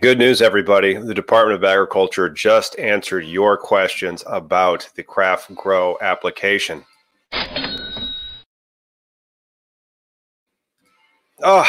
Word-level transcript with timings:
Good 0.00 0.18
news, 0.18 0.40
everybody. 0.40 0.94
The 0.94 1.14
Department 1.14 1.56
of 1.56 1.64
Agriculture 1.64 2.30
just 2.30 2.78
answered 2.78 3.24
your 3.24 3.58
questions 3.58 4.24
about 4.26 4.88
the 4.94 5.02
Craft 5.02 5.54
Grow 5.54 5.98
application. 6.00 6.84
Oh, 11.42 11.66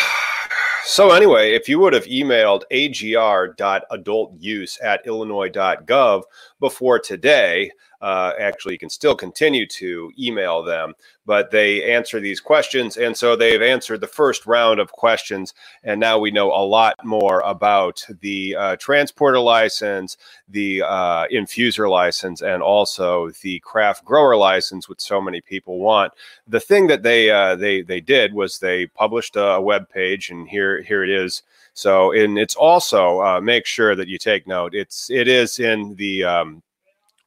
so 0.85 1.11
anyway, 1.11 1.53
if 1.53 1.69
you 1.69 1.79
would 1.79 1.93
have 1.93 2.05
emailed 2.05 2.63
agr.adultuse 2.71 4.77
at 4.83 5.05
illinois.gov 5.05 6.23
before 6.59 6.99
today, 6.99 7.71
uh, 8.01 8.33
actually, 8.39 8.73
you 8.73 8.79
can 8.79 8.89
still 8.89 9.15
continue 9.15 9.67
to 9.67 10.11
email 10.19 10.63
them, 10.63 10.93
but 11.25 11.51
they 11.51 11.93
answer 11.93 12.19
these 12.19 12.39
questions. 12.39 12.97
And 12.97 13.15
so 13.15 13.35
they've 13.35 13.61
answered 13.61 14.01
the 14.01 14.07
first 14.07 14.47
round 14.47 14.79
of 14.79 14.91
questions. 14.91 15.53
And 15.83 15.99
now 15.99 16.17
we 16.17 16.31
know 16.31 16.51
a 16.51 16.65
lot 16.65 16.95
more 17.05 17.41
about 17.41 18.03
the 18.21 18.55
uh, 18.55 18.75
transporter 18.77 19.39
license, 19.39 20.17
the 20.49 20.81
uh, 20.81 21.27
infuser 21.27 21.89
license, 21.89 22.41
and 22.41 22.63
also 22.63 23.29
the 23.41 23.59
craft 23.59 24.03
grower 24.03 24.35
license, 24.35 24.89
which 24.89 24.99
so 24.99 25.21
many 25.21 25.41
people 25.41 25.79
want. 25.79 26.13
The 26.47 26.59
thing 26.59 26.87
that 26.87 27.03
they 27.03 27.29
uh, 27.29 27.55
they 27.55 27.83
they 27.83 28.01
did 28.01 28.33
was 28.33 28.57
they 28.57 28.87
published 28.87 29.35
a 29.35 29.61
web 29.61 29.89
page, 29.89 30.31
and 30.31 30.49
here 30.49 30.81
here 30.81 31.03
it 31.03 31.09
is. 31.09 31.43
So, 31.73 32.11
and 32.11 32.37
it's 32.37 32.55
also 32.55 33.21
uh, 33.21 33.41
make 33.41 33.65
sure 33.65 33.95
that 33.95 34.07
you 34.07 34.17
take 34.17 34.47
note. 34.47 34.75
It's 34.75 35.09
it 35.09 35.27
is 35.27 35.59
in 35.59 35.95
the 35.95 36.23
um, 36.23 36.63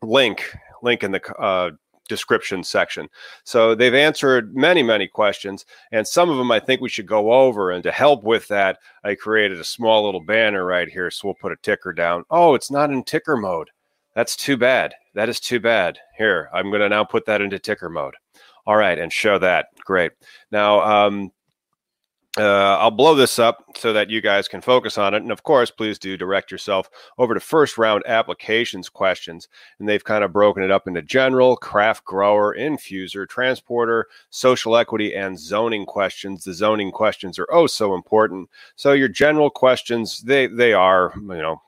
link 0.07 0.55
link 0.83 1.03
in 1.03 1.13
the 1.13 1.37
uh, 1.39 1.71
description 2.09 2.63
section. 2.63 3.09
So 3.45 3.75
they've 3.75 3.95
answered 3.95 4.55
many, 4.55 4.83
many 4.83 5.09
questions, 5.09 5.65
and 5.93 6.07
some 6.07 6.31
of 6.31 6.37
them 6.37 6.51
I 6.51 6.61
think 6.61 6.81
we 6.81 6.89
should 6.89 7.07
go 7.07 7.33
over. 7.33 7.71
And 7.71 7.83
to 7.83 7.91
help 7.91 8.23
with 8.23 8.47
that, 8.49 8.79
I 9.03 9.15
created 9.15 9.59
a 9.59 9.65
small 9.65 10.05
little 10.05 10.21
banner 10.21 10.65
right 10.65 10.89
here. 10.89 11.11
So 11.11 11.29
we'll 11.29 11.35
put 11.35 11.53
a 11.53 11.57
ticker 11.63 11.93
down. 11.93 12.25
Oh, 12.31 12.55
it's 12.55 12.71
not 12.71 12.91
in 12.91 13.03
ticker 13.03 13.37
mode. 13.37 13.71
That's 14.15 14.37
too 14.37 14.57
bad. 14.57 14.95
That 15.15 15.29
is 15.29 15.41
too 15.41 15.61
bad. 15.61 15.99
Here, 16.17 16.49
I'm 16.53 16.71
going 16.71 16.83
to 16.83 16.89
now 16.89 17.05
put 17.05 17.27
that 17.27 17.41
into 17.41 17.59
ticker 17.59 17.89
mode. 17.89 18.15
All 18.67 18.77
right, 18.77 18.99
and 18.99 19.13
show 19.13 19.39
that. 19.39 19.67
Great. 19.85 20.13
Now, 20.51 20.81
um, 20.81 21.33
uh, 22.39 22.79
I'll 22.79 22.91
blow 22.91 23.15
this 23.15 23.39
up 23.39 23.64
so 23.79 23.93
that 23.93 24.11
you 24.11 24.21
guys 24.21 24.49
can 24.49 24.61
focus 24.61 24.99
on 24.99 25.15
it. 25.15 25.23
And 25.23 25.33
of 25.33 25.43
course, 25.43 25.71
please 25.71 25.99
do 25.99 26.17
direct 26.17 26.51
yourself 26.51 26.91
over 27.19 27.35
to 27.35 27.41
first 27.41 27.79
round 27.79 28.03
applications 28.07 28.89
questions. 28.89 29.49
And 29.79 29.89
they've 29.89 30.05
kind 30.05 30.25
of 30.25 30.33
broken 30.33 30.63
it 30.63 30.71
up 30.71 30.87
into 30.87 31.03
general, 31.03 31.57
craft 31.57 32.05
grower, 32.05 32.55
infuser, 32.57 33.29
transporter, 33.29 34.07
social 34.31 34.77
equity, 34.77 35.15
and 35.15 35.39
zoning 35.39 35.87
questions. 35.87 36.45
The 36.45 36.55
zoning 36.55 36.93
questions 36.93 37.39
are 37.39 37.49
oh 37.51 37.67
so 37.67 37.95
important. 37.95 38.49
So 38.77 38.93
your 38.93 39.09
general 39.09 39.51
questions, 39.51 40.21
they 40.21 40.47
they 40.47 40.73
are, 40.73 41.13
you 41.17 41.23
know, 41.23 41.63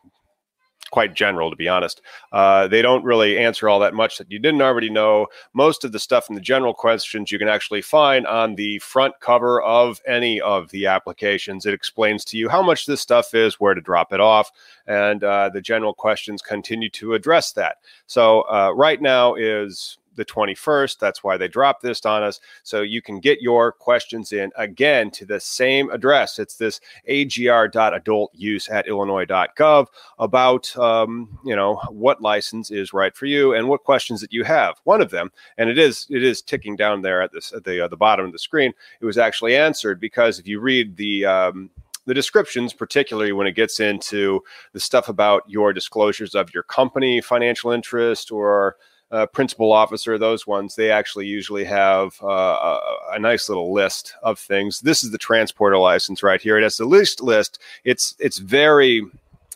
quite 0.90 1.14
general, 1.14 1.50
to 1.50 1.56
be 1.56 1.68
honest. 1.68 2.00
Uh, 2.32 2.68
they 2.68 2.82
don't 2.82 3.04
really 3.04 3.38
answer 3.38 3.68
all 3.68 3.78
that 3.80 3.94
much 3.94 4.18
that 4.18 4.30
you 4.30 4.38
didn't 4.38 4.62
already 4.62 4.90
know. 4.90 5.26
Most 5.52 5.84
of 5.84 5.92
the 5.92 5.98
stuff 5.98 6.28
in 6.28 6.34
the 6.34 6.40
general 6.40 6.74
questions 6.74 7.30
you 7.30 7.38
can 7.38 7.48
actually 7.48 7.82
find 7.82 8.26
on 8.26 8.54
the 8.54 8.78
front 8.78 9.14
cover 9.20 9.62
of 9.62 10.00
any 10.06 10.40
of 10.40 10.70
the 10.70 10.86
applications. 10.86 11.66
It 11.66 11.74
explains 11.74 12.24
to 12.26 12.36
you 12.36 12.48
how 12.48 12.62
much 12.62 12.86
this 12.86 13.00
stuff 13.00 13.34
is, 13.34 13.60
where 13.60 13.74
to 13.74 13.80
drop 13.80 14.12
it 14.12 14.20
off, 14.20 14.50
and 14.86 15.22
uh, 15.22 15.50
the 15.50 15.60
general 15.60 15.94
questions 15.94 16.42
continue 16.42 16.90
to 16.90 17.14
address 17.14 17.52
that. 17.52 17.78
So, 18.06 18.42
uh, 18.42 18.72
right 18.74 19.00
now 19.00 19.34
is 19.34 19.98
the 20.16 20.24
21st. 20.24 20.98
That's 20.98 21.22
why 21.22 21.36
they 21.36 21.48
dropped 21.48 21.82
this 21.82 22.04
on 22.04 22.22
us. 22.22 22.40
So 22.62 22.82
you 22.82 23.00
can 23.02 23.20
get 23.20 23.40
your 23.40 23.72
questions 23.72 24.32
in 24.32 24.50
again 24.56 25.10
to 25.12 25.24
the 25.24 25.40
same 25.40 25.90
address. 25.90 26.38
It's 26.38 26.56
this 26.56 26.80
agr.adultuse 27.08 28.70
at 28.70 28.88
illinois.gov 28.88 29.86
about, 30.18 30.76
um, 30.76 31.38
you 31.44 31.54
know, 31.54 31.76
what 31.90 32.22
license 32.22 32.70
is 32.70 32.92
right 32.92 33.14
for 33.16 33.26
you 33.26 33.54
and 33.54 33.68
what 33.68 33.84
questions 33.84 34.20
that 34.20 34.32
you 34.32 34.44
have. 34.44 34.76
One 34.84 35.00
of 35.00 35.10
them, 35.10 35.30
and 35.58 35.70
it 35.70 35.78
is 35.78 36.06
it 36.10 36.22
is 36.22 36.42
ticking 36.42 36.76
down 36.76 37.02
there 37.02 37.22
at 37.22 37.32
this 37.32 37.52
at 37.52 37.64
the 37.64 37.84
uh, 37.84 37.88
the 37.88 37.96
bottom 37.96 38.26
of 38.26 38.32
the 38.32 38.38
screen. 38.38 38.72
It 39.00 39.04
was 39.04 39.18
actually 39.18 39.56
answered 39.56 40.00
because 40.00 40.38
if 40.38 40.48
you 40.48 40.60
read 40.60 40.96
the 40.96 41.26
um, 41.26 41.70
the 42.06 42.14
descriptions, 42.14 42.72
particularly 42.72 43.32
when 43.32 43.46
it 43.46 43.52
gets 43.52 43.80
into 43.80 44.42
the 44.72 44.80
stuff 44.80 45.08
about 45.08 45.42
your 45.48 45.72
disclosures 45.72 46.34
of 46.34 46.54
your 46.54 46.62
company 46.62 47.20
financial 47.20 47.72
interest 47.72 48.30
or 48.30 48.76
uh, 49.10 49.26
principal 49.26 49.72
officer, 49.72 50.18
those 50.18 50.46
ones, 50.46 50.74
they 50.74 50.90
actually 50.90 51.26
usually 51.26 51.64
have 51.64 52.20
uh, 52.22 52.78
a, 53.12 53.18
nice 53.18 53.48
little 53.48 53.72
list 53.72 54.14
of 54.22 54.38
things. 54.38 54.80
This 54.80 55.04
is 55.04 55.10
the 55.10 55.18
transporter 55.18 55.78
license 55.78 56.22
right 56.22 56.40
here. 56.40 56.58
It 56.58 56.62
has 56.64 56.76
the 56.76 56.86
least 56.86 57.22
list. 57.22 57.60
It's 57.84 58.16
it's 58.18 58.38
very 58.38 59.06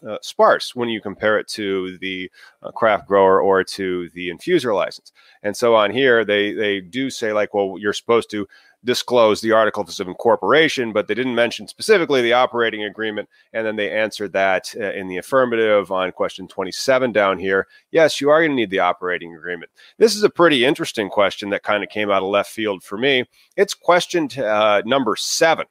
uh, 0.07 0.19
sparse 0.23 0.75
when 0.75 0.89
you 0.89 1.01
compare 1.01 1.39
it 1.39 1.49
to 1.49 1.99
the 1.99 2.31
uh, 2.63 2.71
craft 2.71 3.07
grower 3.07 3.41
or 3.41 3.63
to 3.65 4.09
the 4.11 4.31
infuser 4.31 4.75
license. 4.75 5.13
And 5.43 5.57
so 5.57 5.75
on 5.75 5.91
here, 5.91 6.25
they 6.25 6.53
they 6.53 6.81
do 6.81 7.11
say 7.11 7.33
like, 7.33 7.55
well, 7.55 7.77
you're 7.79 7.93
supposed 7.93 8.31
to 8.31 8.47
disclose 8.85 9.41
the 9.41 9.53
articles 9.53 10.01
of 10.01 10.09
incorporation, 10.09 10.93
but 10.93 11.07
they 11.07 11.15
didn't 11.15 11.35
mention 11.35 11.69
specifically 11.69 12.23
the 12.23 12.33
operating 12.33 12.85
agreement. 12.85 13.29
And 13.53 13.67
then 13.67 13.77
they 13.77 13.91
answered 13.91 14.33
that 14.33 14.75
uh, 14.79 14.93
in 14.93 15.09
the 15.09 15.19
affirmative 15.19 15.93
on 15.93 16.13
question 16.13 16.49
27 16.49 17.13
down 17.13 17.39
here. 17.39 17.67
Yes, 17.91 18.21
you 18.21 18.31
are 18.31 18.41
going 18.41 18.53
to 18.53 18.57
need 18.57 18.71
the 18.71 18.79
operating 18.79 19.35
agreement. 19.35 19.71
This 19.99 20.17
is 20.17 20.23
a 20.23 20.31
pretty 20.31 20.65
interesting 20.65 21.11
question 21.11 21.51
that 21.51 21.63
kind 21.63 21.85
of 21.85 21.91
came 21.91 22.11
out 22.11 22.23
of 22.23 22.29
left 22.29 22.51
field 22.51 22.83
for 22.83 22.97
me. 22.97 23.25
It's 23.57 23.75
question 23.75 24.29
uh, 24.39 24.83
number 24.87 25.17
seven. 25.17 25.67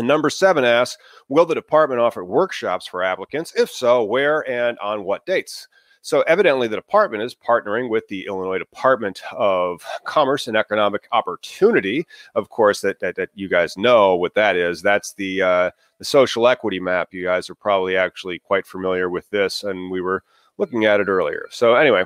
And 0.00 0.08
number 0.08 0.30
seven 0.30 0.64
asks 0.64 0.96
Will 1.28 1.44
the 1.44 1.54
department 1.54 2.00
offer 2.00 2.24
workshops 2.24 2.86
for 2.86 3.02
applicants? 3.02 3.52
If 3.54 3.70
so, 3.70 4.02
where 4.02 4.48
and 4.48 4.78
on 4.78 5.04
what 5.04 5.26
dates? 5.26 5.68
So, 6.00 6.22
evidently, 6.22 6.68
the 6.68 6.76
department 6.76 7.22
is 7.22 7.34
partnering 7.34 7.90
with 7.90 8.08
the 8.08 8.24
Illinois 8.24 8.56
Department 8.56 9.20
of 9.30 9.84
Commerce 10.04 10.48
and 10.48 10.56
Economic 10.56 11.06
Opportunity. 11.12 12.06
Of 12.34 12.48
course, 12.48 12.80
that, 12.80 12.98
that, 13.00 13.16
that 13.16 13.28
you 13.34 13.46
guys 13.46 13.76
know 13.76 14.16
what 14.16 14.32
that 14.36 14.56
is. 14.56 14.80
That's 14.80 15.12
the, 15.12 15.42
uh, 15.42 15.70
the 15.98 16.06
social 16.06 16.48
equity 16.48 16.80
map. 16.80 17.12
You 17.12 17.22
guys 17.22 17.50
are 17.50 17.54
probably 17.54 17.98
actually 17.98 18.38
quite 18.38 18.66
familiar 18.66 19.10
with 19.10 19.28
this, 19.28 19.64
and 19.64 19.90
we 19.90 20.00
were 20.00 20.24
looking 20.56 20.86
at 20.86 21.00
it 21.00 21.08
earlier. 21.08 21.46
So, 21.50 21.74
anyway, 21.74 22.04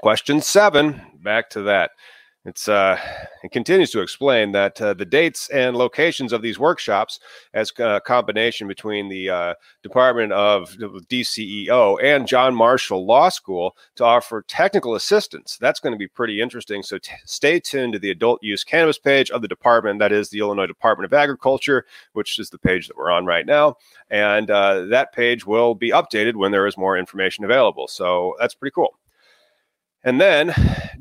question 0.00 0.40
seven, 0.40 1.00
back 1.22 1.48
to 1.50 1.62
that. 1.62 1.92
It's 2.44 2.68
uh, 2.68 2.98
it 3.42 3.50
continues 3.50 3.90
to 3.90 4.00
explain 4.00 4.52
that 4.52 4.80
uh, 4.80 4.94
the 4.94 5.04
dates 5.04 5.50
and 5.50 5.76
locations 5.76 6.32
of 6.32 6.40
these 6.40 6.58
workshops, 6.58 7.18
as 7.52 7.72
a 7.78 8.00
combination 8.00 8.68
between 8.68 9.08
the 9.08 9.28
uh, 9.28 9.54
Department 9.82 10.32
of 10.32 10.70
DCEO 10.70 12.02
and 12.02 12.28
John 12.28 12.54
Marshall 12.54 13.04
Law 13.04 13.28
School 13.28 13.76
to 13.96 14.04
offer 14.04 14.44
technical 14.46 14.94
assistance. 14.94 15.58
That's 15.60 15.80
going 15.80 15.92
to 15.92 15.98
be 15.98 16.06
pretty 16.06 16.40
interesting. 16.40 16.82
So 16.82 16.98
t- 16.98 17.12
stay 17.26 17.58
tuned 17.58 17.94
to 17.94 17.98
the 17.98 18.12
adult 18.12 18.42
use 18.42 18.62
cannabis 18.62 18.98
page 18.98 19.30
of 19.32 19.42
the 19.42 19.48
department. 19.48 19.98
That 19.98 20.12
is 20.12 20.30
the 20.30 20.38
Illinois 20.38 20.66
Department 20.66 21.06
of 21.06 21.18
Agriculture, 21.18 21.86
which 22.12 22.38
is 22.38 22.50
the 22.50 22.58
page 22.58 22.86
that 22.86 22.96
we're 22.96 23.10
on 23.10 23.26
right 23.26 23.46
now, 23.46 23.76
and 24.10 24.50
uh, 24.50 24.84
that 24.86 25.12
page 25.12 25.44
will 25.44 25.74
be 25.74 25.90
updated 25.90 26.36
when 26.36 26.52
there 26.52 26.68
is 26.68 26.78
more 26.78 26.96
information 26.96 27.44
available. 27.44 27.88
So 27.88 28.36
that's 28.38 28.54
pretty 28.54 28.74
cool. 28.74 28.94
And 30.08 30.18
then, 30.18 30.54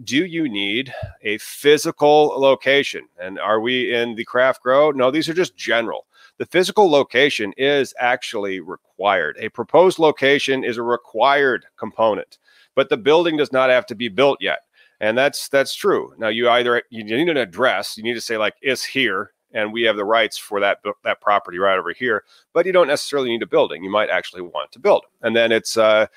do 0.03 0.25
you 0.25 0.50
need 0.50 0.94
a 1.22 1.38
physical 1.38 2.34
location? 2.38 3.07
And 3.18 3.40
are 3.40 3.62
we 3.62 3.95
in 3.95 4.16
the 4.16 4.25
craft 4.25 4.62
grow? 4.62 4.91
No, 4.91 5.12
these 5.12 5.29
are 5.29 5.34
just 5.34 5.56
general. 5.56 6.07
The 6.40 6.45
physical 6.45 6.91
location 6.91 7.53
is 7.56 7.94
actually 8.01 8.59
required. 8.59 9.38
A 9.40 9.47
proposed 9.47 9.97
location 9.97 10.66
is 10.66 10.75
a 10.75 10.84
required 10.84 11.67
component, 11.78 12.38
but 12.75 12.90
the 12.90 12.97
building 12.97 13.38
does 13.38 13.53
not 13.53 13.69
have 13.69 13.85
to 13.85 13.96
be 13.96 14.09
built 14.09 14.40
yet. 14.41 14.63
And 15.00 15.17
that's 15.17 15.47
that's 15.47 15.73
true. 15.73 16.13
Now 16.17 16.28
you 16.28 16.50
either 16.50 16.84
you 16.90 17.06
need 17.06 17.29
an 17.29 17.38
address, 17.38 17.96
you 17.96 18.03
need 18.03 18.16
to 18.16 18.19
say 18.19 18.35
like 18.35 18.56
is 18.62 18.84
here 18.84 19.31
and 19.53 19.72
we 19.72 19.84
have 19.84 19.96
the 19.96 20.03
rights 20.03 20.38
for 20.38 20.59
that 20.59 20.79
that 21.06 21.22
property 21.22 21.59
right 21.59 21.79
over 21.79 21.94
here, 21.94 22.25
but 22.51 22.66
you 22.66 22.73
don't 22.73 22.90
necessarily 22.90 23.29
need 23.29 23.41
a 23.41 23.47
building. 23.47 23.85
You 23.85 23.90
might 23.90 24.09
actually 24.09 24.41
want 24.41 24.73
to 24.73 24.79
build. 24.79 25.05
And 25.22 25.34
then 25.34 25.53
it's 25.53 25.78
uh 25.78 26.08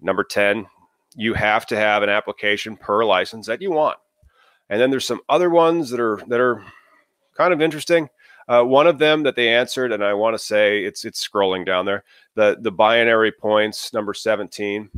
number 0.00 0.24
10 0.24 0.66
you 1.16 1.34
have 1.34 1.66
to 1.66 1.76
have 1.76 2.02
an 2.02 2.08
application 2.08 2.76
per 2.76 3.04
license 3.04 3.46
that 3.46 3.62
you 3.62 3.70
want. 3.70 3.98
And 4.68 4.80
then 4.80 4.90
there's 4.90 5.06
some 5.06 5.20
other 5.28 5.50
ones 5.50 5.90
that 5.90 6.00
are 6.00 6.20
that 6.28 6.40
are 6.40 6.64
kind 7.34 7.52
of 7.52 7.60
interesting. 7.60 8.08
Uh, 8.48 8.62
one 8.62 8.86
of 8.86 8.98
them 8.98 9.22
that 9.22 9.36
they 9.36 9.48
answered, 9.48 9.92
and 9.92 10.04
I 10.04 10.14
want 10.14 10.34
to 10.34 10.38
say 10.38 10.84
it's 10.84 11.04
it's 11.04 11.26
scrolling 11.26 11.66
down 11.66 11.86
there. 11.86 12.04
The 12.34 12.56
the 12.60 12.72
binary 12.72 13.32
points 13.32 13.92
number 13.92 14.14
17. 14.14 14.90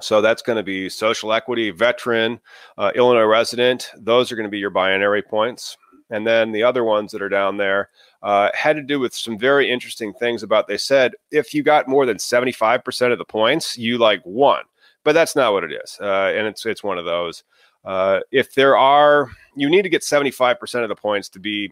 So 0.00 0.20
that's 0.20 0.42
going 0.42 0.56
to 0.56 0.62
be 0.64 0.88
social 0.88 1.32
equity, 1.32 1.70
veteran, 1.70 2.40
uh, 2.76 2.90
Illinois 2.96 3.24
resident. 3.24 3.90
Those 3.96 4.30
are 4.30 4.36
going 4.36 4.46
to 4.46 4.50
be 4.50 4.58
your 4.58 4.70
binary 4.70 5.22
points. 5.22 5.76
And 6.10 6.26
then 6.26 6.52
the 6.52 6.64
other 6.64 6.84
ones 6.84 7.12
that 7.12 7.22
are 7.22 7.28
down 7.28 7.56
there 7.56 7.90
uh, 8.22 8.50
had 8.54 8.76
to 8.76 8.82
do 8.82 8.98
with 8.98 9.14
some 9.14 9.38
very 9.38 9.70
interesting 9.70 10.12
things 10.12 10.42
about 10.42 10.66
they 10.66 10.76
said 10.76 11.14
if 11.30 11.54
you 11.54 11.62
got 11.62 11.88
more 11.88 12.06
than 12.06 12.16
75% 12.16 13.12
of 13.12 13.18
the 13.18 13.24
points, 13.24 13.78
you 13.78 13.98
like 13.98 14.20
won 14.24 14.64
but 15.04 15.12
that's 15.12 15.36
not 15.36 15.52
what 15.52 15.64
it 15.64 15.72
is. 15.72 15.98
Uh, 16.00 16.32
and 16.34 16.46
it's 16.46 16.66
it's 16.66 16.82
one 16.82 16.98
of 16.98 17.04
those. 17.04 17.44
Uh, 17.84 18.20
if 18.32 18.54
there 18.54 18.76
are, 18.76 19.30
you 19.54 19.68
need 19.68 19.82
to 19.82 19.90
get 19.90 20.02
75% 20.02 20.82
of 20.82 20.88
the 20.88 20.94
points 20.94 21.28
to 21.28 21.38
be 21.38 21.70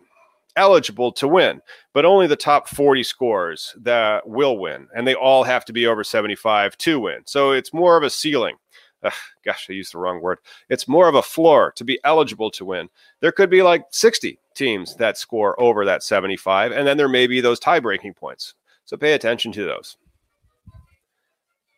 eligible 0.56 1.10
to 1.12 1.26
win, 1.26 1.62
but 1.94 2.04
only 2.04 2.26
the 2.26 2.36
top 2.36 2.68
40 2.68 3.02
scores 3.02 3.74
that 3.80 4.28
will 4.28 4.58
win. 4.58 4.86
And 4.94 5.06
they 5.06 5.14
all 5.14 5.44
have 5.44 5.64
to 5.64 5.72
be 5.72 5.86
over 5.86 6.04
75 6.04 6.76
to 6.78 7.00
win. 7.00 7.22
So 7.24 7.52
it's 7.52 7.72
more 7.72 7.96
of 7.96 8.02
a 8.02 8.10
ceiling. 8.10 8.56
Ugh, 9.02 9.12
gosh, 9.44 9.66
I 9.68 9.72
used 9.72 9.94
the 9.94 9.98
wrong 9.98 10.20
word. 10.20 10.38
It's 10.68 10.86
more 10.86 11.08
of 11.08 11.14
a 11.14 11.22
floor 11.22 11.72
to 11.76 11.84
be 11.84 11.98
eligible 12.04 12.50
to 12.52 12.64
win. 12.64 12.88
There 13.20 13.32
could 13.32 13.50
be 13.50 13.62
like 13.62 13.84
60 13.90 14.38
teams 14.54 14.94
that 14.96 15.18
score 15.18 15.58
over 15.60 15.84
that 15.84 16.02
75, 16.02 16.72
and 16.72 16.86
then 16.86 16.96
there 16.96 17.08
may 17.08 17.26
be 17.26 17.40
those 17.40 17.58
tie 17.58 17.80
breaking 17.80 18.14
points. 18.14 18.54
So 18.84 18.96
pay 18.96 19.14
attention 19.14 19.50
to 19.52 19.64
those. 19.64 19.96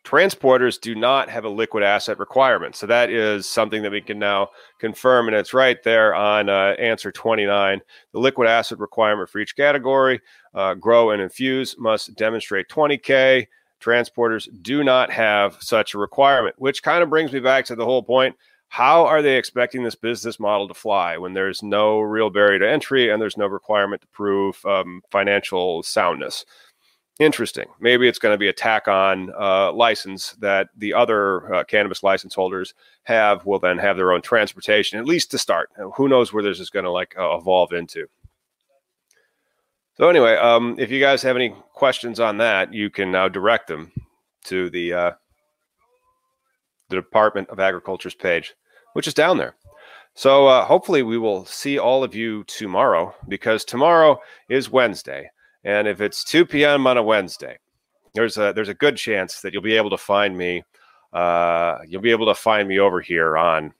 Transporters 0.05 0.79
do 0.79 0.93
not 0.93 1.29
have 1.29 1.45
a 1.45 1.49
liquid 1.49 1.83
asset 1.83 2.19
requirement. 2.19 2.75
So 2.75 2.85
that 2.85 3.09
is 3.09 3.49
something 3.49 3.81
that 3.81 3.91
we 3.91 4.01
can 4.01 4.19
now 4.19 4.49
confirm. 4.79 5.27
And 5.27 5.35
it's 5.35 5.53
right 5.53 5.81
there 5.83 6.13
on 6.13 6.47
uh, 6.47 6.75
answer 6.77 7.11
29. 7.11 7.81
The 8.11 8.19
liquid 8.19 8.47
asset 8.47 8.77
requirement 8.77 9.31
for 9.31 9.39
each 9.39 9.55
category 9.55 10.21
uh, 10.53 10.75
grow 10.75 11.09
and 11.09 11.23
infuse 11.23 11.75
must 11.79 12.15
demonstrate 12.15 12.69
20K. 12.69 13.47
Transporters 13.81 14.47
do 14.61 14.83
not 14.83 15.11
have 15.11 15.57
such 15.59 15.95
a 15.95 15.97
requirement, 15.97 16.55
which 16.59 16.83
kind 16.83 17.01
of 17.01 17.09
brings 17.09 17.33
me 17.33 17.39
back 17.39 17.65
to 17.65 17.75
the 17.75 17.85
whole 17.85 18.03
point. 18.03 18.35
How 18.67 19.05
are 19.05 19.23
they 19.23 19.37
expecting 19.37 19.83
this 19.83 19.95
business 19.95 20.39
model 20.39 20.67
to 20.67 20.73
fly 20.75 21.17
when 21.17 21.33
there's 21.33 21.63
no 21.63 21.99
real 21.99 22.29
barrier 22.29 22.59
to 22.59 22.69
entry 22.69 23.09
and 23.09 23.19
there's 23.19 23.37
no 23.37 23.47
requirement 23.47 24.01
to 24.03 24.07
prove 24.09 24.63
um, 24.65 25.01
financial 25.09 25.81
soundness? 25.81 26.45
Interesting. 27.19 27.65
Maybe 27.79 28.07
it's 28.07 28.19
going 28.19 28.33
to 28.33 28.37
be 28.37 28.49
a 28.49 28.53
tack 28.53 28.87
on 28.87 29.31
uh, 29.39 29.71
license 29.71 30.31
that 30.39 30.69
the 30.77 30.93
other 30.93 31.53
uh, 31.53 31.63
cannabis 31.63 32.03
license 32.03 32.35
holders 32.35 32.73
have 33.03 33.45
will 33.45 33.59
then 33.59 33.77
have 33.77 33.97
their 33.97 34.11
own 34.11 34.21
transportation, 34.21 34.99
at 34.99 35.05
least 35.05 35.31
to 35.31 35.37
start. 35.37 35.69
who 35.95 36.09
knows 36.09 36.33
where 36.33 36.43
this 36.43 36.59
is 36.59 36.69
going 36.69 36.85
to 36.85 36.91
like 36.91 37.15
uh, 37.17 37.37
evolve 37.37 37.71
into. 37.71 38.07
So 39.97 40.09
anyway, 40.09 40.35
um, 40.35 40.75
if 40.77 40.91
you 40.91 40.99
guys 40.99 41.21
have 41.21 41.37
any 41.37 41.55
questions 41.73 42.19
on 42.19 42.37
that, 42.37 42.73
you 42.73 42.89
can 42.89 43.11
now 43.11 43.29
direct 43.29 43.67
them 43.67 43.93
to 44.45 44.69
the 44.69 44.93
uh, 44.93 45.11
the 46.89 46.97
Department 46.97 47.49
of 47.49 47.59
Agriculture's 47.59 48.13
page, 48.13 48.53
which 48.93 49.07
is 49.07 49.13
down 49.13 49.37
there. 49.37 49.55
So 50.13 50.47
uh, 50.47 50.65
hopefully 50.65 51.01
we 51.01 51.17
will 51.17 51.45
see 51.45 51.79
all 51.79 52.03
of 52.03 52.13
you 52.13 52.43
tomorrow 52.43 53.15
because 53.27 53.65
tomorrow 53.65 54.19
is 54.49 54.69
Wednesday 54.69 55.29
and 55.65 55.87
if 55.87 55.99
it's 55.99 56.23
2 56.23 56.45
p.m. 56.45 56.87
on 56.87 56.97
a 56.97 57.03
Wednesday, 57.03 57.57
there's 58.13 58.37
a 58.37 58.53
there's 58.53 58.69
a 58.69 58.73
good 58.73 58.95
chance 58.95 59.41
that 59.41 59.51
you'll 59.51 59.61
be 59.61 59.75
able 59.75 59.89
to 59.89 59.97
find 59.97 60.37
me. 60.37 60.63
Uh, 61.11 61.79
you'll 61.87 62.01
be 62.01 62.11
able 62.11 62.27
to 62.27 62.35
find 62.35 62.67
me 62.67 62.79
over 62.79 63.01
here 63.01 63.35
on 63.35 63.73